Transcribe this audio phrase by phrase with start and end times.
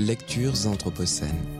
[0.00, 1.57] Lectures anthropocènes.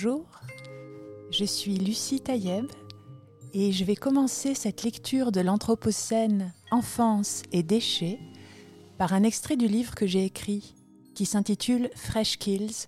[0.00, 0.26] Bonjour,
[1.32, 2.66] je suis Lucie Taïeb
[3.52, 8.20] et je vais commencer cette lecture de l'Anthropocène Enfance et déchets
[8.96, 10.76] par un extrait du livre que j'ai écrit
[11.16, 12.86] qui s'intitule Fresh Kills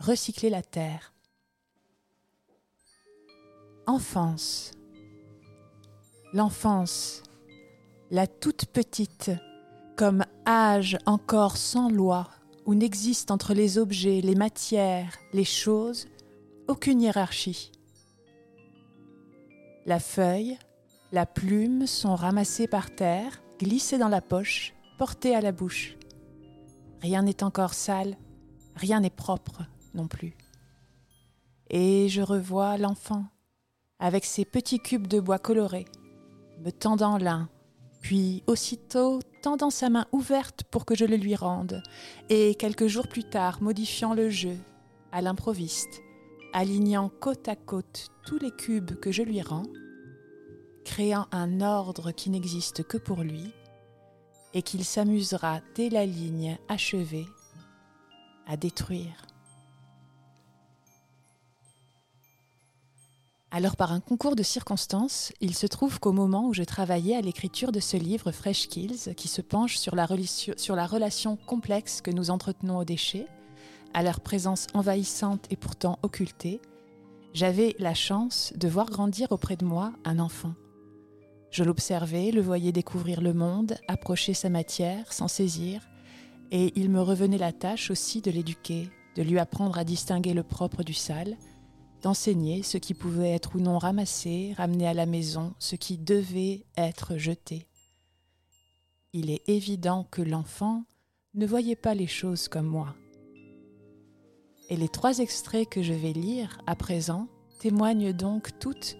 [0.00, 1.14] Recycler la terre.
[3.86, 4.72] Enfance.
[6.34, 7.22] L'enfance,
[8.10, 9.30] la toute petite,
[9.96, 12.28] comme âge encore sans loi,
[12.66, 16.06] où n'existe entre les objets, les matières, les choses,
[16.70, 17.72] aucune hiérarchie.
[19.86, 20.56] La feuille,
[21.10, 25.96] la plume sont ramassées par terre, glissées dans la poche, portées à la bouche.
[27.02, 28.16] Rien n'est encore sale,
[28.76, 30.36] rien n'est propre non plus.
[31.70, 33.24] Et je revois l'enfant,
[33.98, 35.86] avec ses petits cubes de bois colorés,
[36.60, 37.48] me tendant l'un,
[38.00, 41.82] puis aussitôt tendant sa main ouverte pour que je le lui rende,
[42.28, 44.56] et quelques jours plus tard modifiant le jeu,
[45.10, 46.00] à l'improviste,
[46.52, 49.66] alignant côte à côte tous les cubes que je lui rends,
[50.84, 53.52] créant un ordre qui n'existe que pour lui,
[54.54, 57.26] et qu'il s'amusera dès la ligne achevée
[58.46, 59.26] à détruire.
[63.52, 67.20] Alors par un concours de circonstances, il se trouve qu'au moment où je travaillais à
[67.20, 72.30] l'écriture de ce livre Fresh Kills, qui se penche sur la, relation, complexe que nous
[72.30, 73.26] entretenons aux déchets,
[73.94, 76.60] à leur présence envahissante et pourtant occultée,
[77.32, 80.54] j'avais la chance de voir grandir auprès de moi un enfant.
[81.50, 85.88] Je l'observais, le voyais découvrir le monde, approcher sa matière, s'en saisir,
[86.50, 90.42] et il me revenait la tâche aussi de l'éduquer, de lui apprendre à distinguer le
[90.42, 91.36] propre du sale,
[92.02, 96.64] d'enseigner ce qui pouvait être ou non ramassé, ramené à la maison, ce qui devait
[96.76, 97.66] être jeté.
[99.12, 100.84] Il est évident que l'enfant
[101.34, 102.94] ne voyait pas les choses comme moi.
[104.70, 107.26] Et les trois extraits que je vais lire à présent
[107.58, 108.96] témoignent donc toutes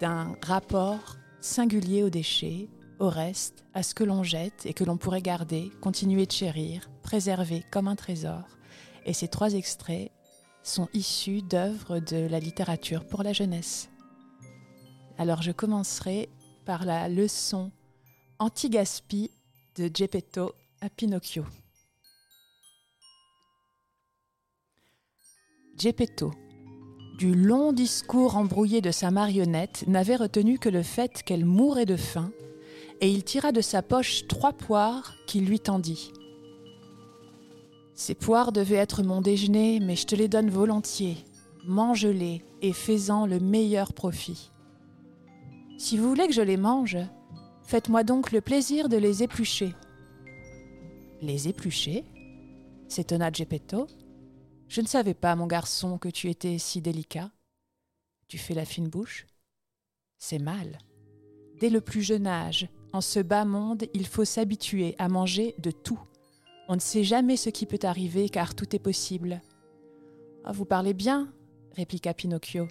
[0.00, 4.96] d'un rapport singulier aux déchets, au reste, à ce que l'on jette et que l'on
[4.96, 8.42] pourrait garder, continuer de chérir, préserver comme un trésor.
[9.06, 10.10] Et ces trois extraits
[10.64, 13.88] sont issus d'œuvres de la littérature pour la jeunesse.
[15.16, 16.28] Alors je commencerai
[16.64, 17.70] par la leçon
[18.40, 19.30] anti-gaspi
[19.76, 21.44] de Geppetto à Pinocchio.
[25.78, 26.32] Geppetto,
[27.18, 31.94] du long discours embrouillé de sa marionnette, n'avait retenu que le fait qu'elle mourait de
[31.94, 32.32] faim,
[33.00, 36.12] et il tira de sa poche trois poires qu'il lui tendit.
[37.94, 41.18] Ces poires devaient être mon déjeuner, mais je te les donne volontiers.
[41.64, 44.50] Mange-les et fais-en le meilleur profit.
[45.78, 46.98] Si vous voulez que je les mange,
[47.62, 49.76] faites-moi donc le plaisir de les éplucher.
[51.22, 52.04] Les éplucher?
[52.88, 53.86] S'étonna Geppetto.
[54.68, 57.30] Je ne savais pas, mon garçon, que tu étais si délicat.
[58.28, 59.26] Tu fais la fine bouche
[60.18, 60.78] C'est mal.
[61.58, 65.70] Dès le plus jeune âge, en ce bas monde, il faut s'habituer à manger de
[65.70, 66.00] tout.
[66.68, 69.40] On ne sait jamais ce qui peut arriver car tout est possible.
[70.44, 71.32] Ah, vous parlez bien,
[71.74, 72.68] répliqua Pinocchio.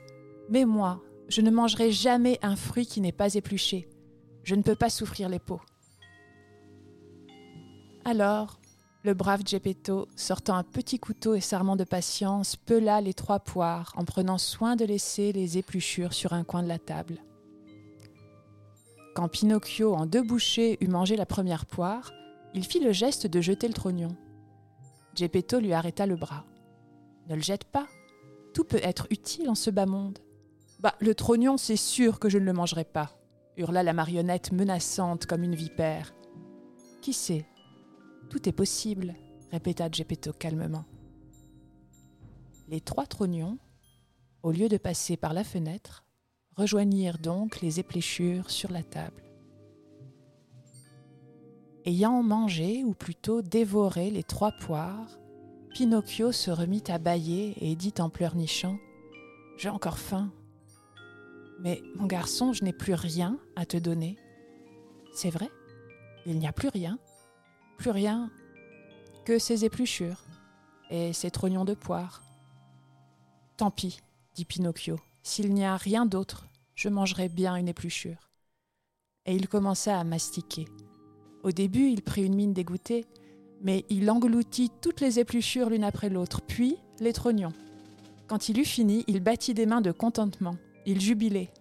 [0.49, 3.89] Mais moi, je ne mangerai jamais un fruit qui n'est pas épluché.
[4.44, 5.61] Je ne peux pas souffrir les peaux.
[8.05, 8.59] Alors,
[9.03, 13.94] le brave Geppetto, sortant un petit couteau et serment de patience, pela les trois poires
[13.95, 17.17] en prenant soin de laisser les épluchures sur un coin de la table.
[19.15, 22.11] Quand Pinocchio, en deux bouchées, eut mangé la première poire,
[22.53, 24.15] il fit le geste de jeter le trognon.
[25.15, 26.45] Geppetto lui arrêta le bras.
[27.27, 27.88] Ne le jette pas.
[28.53, 30.19] Tout peut être utile en ce bas monde.
[30.79, 33.11] Bah, le trognon, c'est sûr que je ne le mangerai pas,
[33.57, 36.13] hurla la marionnette menaçante comme une vipère.
[37.01, 37.45] Qui sait?
[38.29, 39.15] Tout est possible,
[39.51, 40.85] répéta Geppetto calmement.
[42.68, 43.57] Les trois trognons,
[44.44, 46.03] au lieu de passer par la fenêtre,
[46.57, 49.24] rejoignirent donc les épléchures sur la table.
[51.85, 55.18] Ayant mangé, ou plutôt dévoré les trois poires,
[55.73, 58.77] Pinocchio se remit à bâiller et dit en pleurnichant
[59.57, 60.33] J'ai encore faim.
[61.62, 64.18] Mais mon garçon, je n'ai plus rien à te donner.
[65.13, 65.50] C'est vrai,
[66.25, 67.00] il n'y a plus rien,
[67.77, 68.29] plus rien
[69.25, 70.24] que ces épluchures
[70.89, 72.21] et ces trognons de poire.
[73.57, 74.00] Tant pis,
[74.35, 78.29] dit Pinocchio, s'il n'y a rien d'autre, je mangerai bien une épluchure.
[79.25, 80.65] Et il commença à mastiquer.
[81.44, 83.06] Au début, il prit une mine dégoûtée,
[83.62, 87.53] mais il engloutit toutes les épluchures l'une après l'autre, puis les trognons.
[88.27, 90.57] Quand il eut fini, il battit des mains de contentement.
[90.85, 91.51] Il jubilait.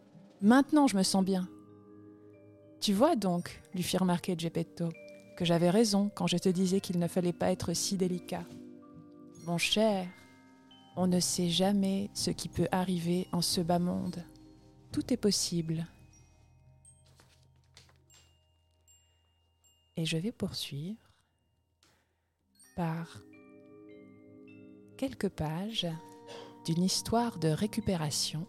[0.40, 1.48] Maintenant, je me sens bien.
[2.80, 4.90] Tu vois donc, lui fit remarquer Geppetto,
[5.36, 8.44] que j'avais raison quand je te disais qu'il ne fallait pas être si délicat.
[9.46, 10.08] Mon cher,
[10.96, 14.24] on ne sait jamais ce qui peut arriver en ce bas monde.
[14.92, 15.86] Tout est possible.
[19.96, 21.00] Et je vais poursuivre
[22.74, 23.22] par
[24.96, 25.86] quelques pages
[26.64, 28.46] d'une histoire de récupération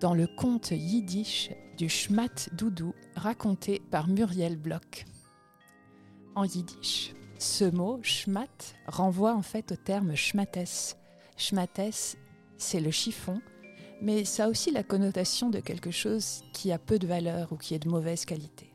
[0.00, 5.04] dans le conte yiddish du Schmat Doudou raconté par Muriel Bloch.
[6.36, 10.96] En yiddish, ce mot schmat renvoie en fait au terme schmates.
[11.36, 12.16] Schmates,
[12.58, 13.40] c'est le chiffon,
[14.02, 17.56] mais ça a aussi la connotation de quelque chose qui a peu de valeur ou
[17.56, 18.72] qui est de mauvaise qualité.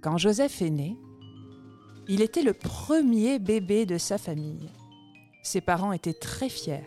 [0.00, 0.96] Quand Joseph est né,
[2.06, 4.70] il était le premier bébé de sa famille.
[5.42, 6.84] Ses parents étaient très fiers.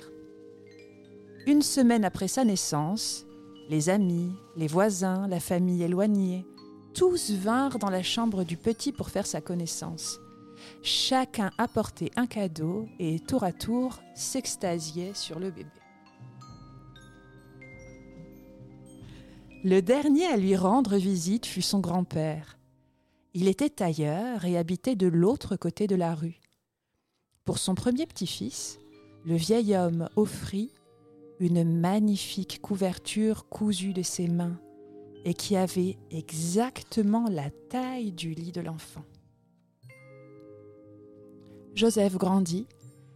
[1.48, 3.26] Une semaine après sa naissance,
[3.70, 6.46] les amis, les voisins, la famille éloignée,
[6.94, 10.20] tous vinrent dans la chambre du petit pour faire sa connaissance.
[10.84, 15.70] Chacun apportait un cadeau et tour à tour s'extasiait sur le bébé.
[19.64, 22.58] Le dernier à lui rendre visite fut son grand-père.
[23.34, 26.42] Il était tailleur et habitait de l'autre côté de la rue.
[27.46, 28.80] Pour son premier petit-fils,
[29.26, 30.74] le vieil homme offrit
[31.40, 34.60] une magnifique couverture cousue de ses mains
[35.26, 39.04] et qui avait exactement la taille du lit de l'enfant.
[41.76, 42.68] Joseph grandit,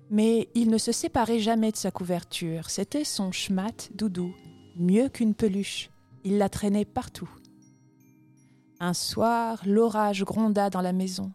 [0.09, 2.69] mais il ne se séparait jamais de sa couverture.
[2.69, 4.35] C'était son schmat doudou,
[4.75, 5.89] mieux qu'une peluche.
[6.23, 7.29] Il la traînait partout.
[8.79, 11.31] Un soir, l'orage gronda dans la maison.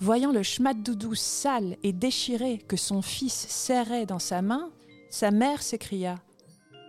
[0.00, 4.70] Voyant le schmat doudou sale et déchiré que son fils serrait dans sa main,
[5.10, 6.20] sa mère s'écria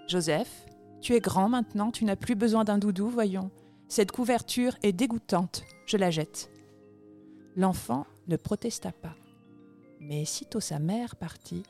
[0.08, 0.66] Joseph,
[1.02, 3.52] tu es grand maintenant, tu n'as plus besoin d'un doudou, voyons.
[3.88, 6.50] Cette couverture est dégoûtante, je la jette.
[7.56, 9.16] L'enfant ne protesta pas.
[10.00, 11.64] Mais sitôt sa mère partit,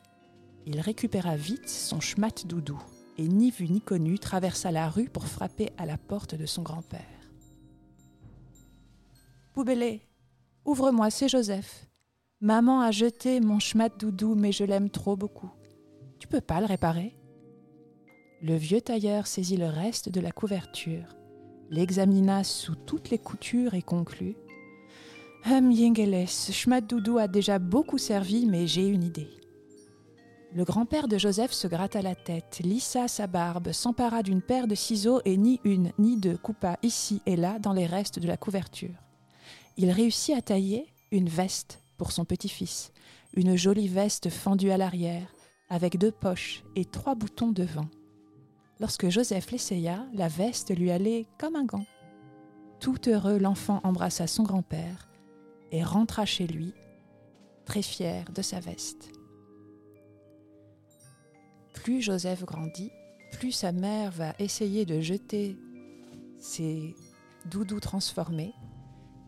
[0.66, 2.81] il récupéra vite son schmat doudou
[3.18, 6.62] et ni vu ni connu traversa la rue pour frapper à la porte de son
[6.62, 7.01] grand-père.
[9.53, 10.01] Poubellé,
[10.63, 11.86] ouvre-moi, c'est Joseph.
[12.39, 15.51] Maman a jeté mon schmat doudou, mais je l'aime trop beaucoup.
[16.19, 17.15] Tu peux pas le réparer
[18.41, 21.15] Le vieux tailleur saisit le reste de la couverture,
[21.69, 24.35] l'examina sous toutes les coutures et conclut
[25.49, 29.29] Hum, Yingeles, schmat doudou a déjà beaucoup servi, mais j'ai une idée.
[30.53, 34.75] Le grand-père de Joseph se gratta la tête, lissa sa barbe, s'empara d'une paire de
[34.75, 38.35] ciseaux et ni une ni deux coupa ici et là dans les restes de la
[38.35, 38.95] couverture.
[39.77, 42.91] Il réussit à tailler une veste pour son petit-fils,
[43.35, 45.31] une jolie veste fendue à l'arrière,
[45.69, 47.88] avec deux poches et trois boutons devant.
[48.79, 51.85] Lorsque Joseph l'essaya, la veste lui allait comme un gant.
[52.79, 55.09] Tout heureux, l'enfant embrassa son grand-père
[55.71, 56.73] et rentra chez lui,
[57.65, 59.11] très fier de sa veste.
[61.73, 62.91] Plus Joseph grandit,
[63.33, 65.57] plus sa mère va essayer de jeter
[66.38, 66.95] ses
[67.45, 68.53] doudous transformés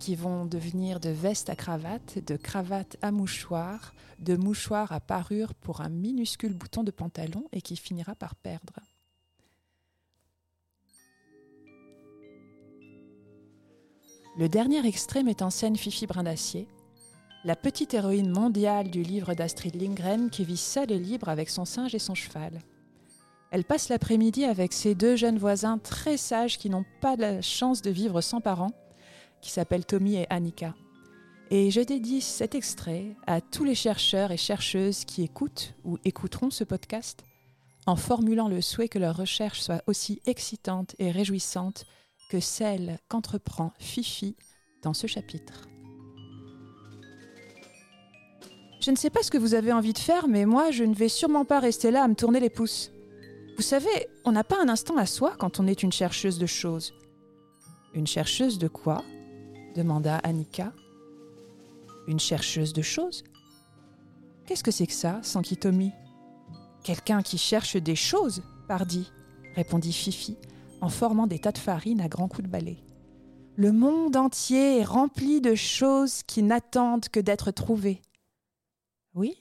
[0.02, 5.54] qui vont devenir de vestes à cravate, de cravate à mouchoir, de mouchoir à parure
[5.54, 8.80] pour un minuscule bouton de pantalon et qui finira par perdre.
[14.40, 16.68] Le dernier extrait met en scène Fifi Brindacier,
[17.44, 21.66] la petite héroïne mondiale du livre d'Astrid Lindgren qui vit seule et libre avec son
[21.66, 22.60] singe et son cheval.
[23.52, 27.84] Elle passe l'après-midi avec ses deux jeunes voisins très sages qui n'ont pas la chance
[27.84, 28.72] de vivre sans parents,
[29.42, 30.76] qui s'appellent Tommy et Annika.
[31.50, 36.50] Et je dédie cet extrait à tous les chercheurs et chercheuses qui écoutent ou écouteront
[36.50, 37.24] ce podcast
[37.88, 41.86] en formulant le souhait que leur recherche soit aussi excitante et réjouissante
[42.30, 44.36] que celle qu'entreprend Fifi
[44.84, 45.68] dans ce chapitre.
[48.80, 50.96] Je ne sais pas ce que vous avez envie de faire, mais moi, je ne
[50.96, 52.92] vais sûrement pas rester là à me tourner les pouces.
[53.58, 56.48] Vous savez, on n'a pas un instant à soi quand on est une chercheuse de
[56.48, 56.94] choses.
[57.94, 59.04] Une chercheuse de quoi?
[59.76, 60.74] Demanda Annika.
[62.08, 63.24] Une chercheuse de choses
[64.46, 65.22] Qu'est-ce que c'est que ça,
[65.60, 65.92] Tommy
[66.84, 69.12] Quelqu'un qui cherche des choses, pardi,
[69.56, 70.38] répondit Fifi,
[70.82, 72.84] en formant des tas de farine à grands coups de balai.
[73.56, 78.02] Le monde entier est rempli de choses qui n'attendent que d'être trouvées.
[79.14, 79.38] Oui,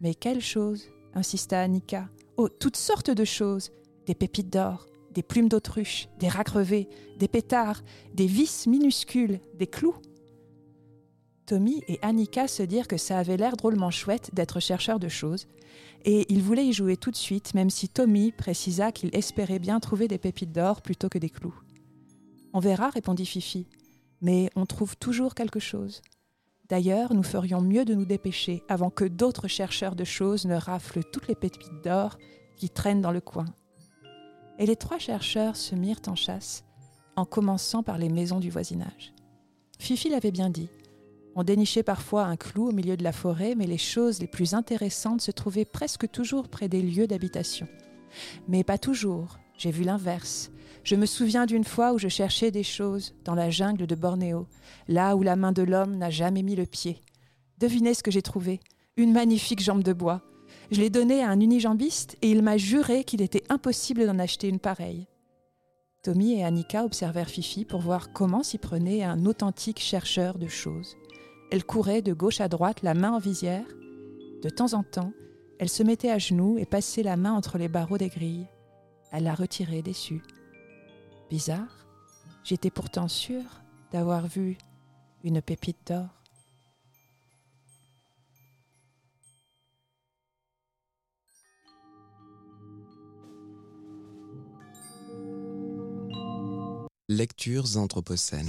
[0.00, 0.88] mais quelles choses?
[1.14, 2.08] insista Annika.
[2.36, 3.70] Oh, toutes sortes de choses.
[4.06, 6.88] Des pépites d'or, des plumes d'autruche, des rats crevés,
[7.18, 7.82] des pétards,
[8.14, 9.96] des vis minuscules, des clous.
[11.46, 15.48] Tommy et Annika se dirent que ça avait l'air drôlement chouette d'être chercheur de choses,
[16.04, 19.80] et ils voulaient y jouer tout de suite, même si Tommy précisa qu'il espérait bien
[19.80, 21.58] trouver des pépites d'or plutôt que des clous.
[22.52, 23.66] On verra, répondit Fifi,
[24.20, 26.02] mais on trouve toujours quelque chose.
[26.68, 31.02] D'ailleurs, nous ferions mieux de nous dépêcher avant que d'autres chercheurs de choses ne raflent
[31.02, 32.16] toutes les pépites d'or
[32.56, 33.46] qui traînent dans le coin.
[34.60, 36.64] Et les trois chercheurs se mirent en chasse,
[37.16, 39.14] en commençant par les maisons du voisinage.
[39.78, 40.68] Fifi l'avait bien dit.
[41.34, 44.52] On dénichait parfois un clou au milieu de la forêt, mais les choses les plus
[44.52, 47.68] intéressantes se trouvaient presque toujours près des lieux d'habitation.
[48.48, 50.50] Mais pas toujours, j'ai vu l'inverse.
[50.84, 54.46] Je me souviens d'une fois où je cherchais des choses dans la jungle de Bornéo,
[54.88, 57.00] là où la main de l'homme n'a jamais mis le pied.
[57.56, 58.60] Devinez ce que j'ai trouvé
[58.98, 60.20] Une magnifique jambe de bois.
[60.70, 64.48] Je l'ai donnée à un unijambiste et il m'a juré qu'il était impossible d'en acheter
[64.48, 65.08] une pareille.
[66.02, 70.96] Tommy et Annika observèrent Fifi pour voir comment s'y prenait un authentique chercheur de choses.
[71.50, 73.66] Elle courait de gauche à droite, la main en visière.
[74.42, 75.12] De temps en temps,
[75.58, 78.46] elle se mettait à genoux et passait la main entre les barreaux des grilles.
[79.10, 80.22] Elle la retirait déçue.
[81.28, 81.86] Bizarre,
[82.44, 83.60] j'étais pourtant sûre
[83.90, 84.56] d'avoir vu
[85.24, 86.19] une pépite d'or.
[97.12, 98.46] Lectures anthropocènes.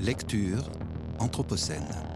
[0.00, 0.72] Lecture
[1.20, 2.11] Anthropocène.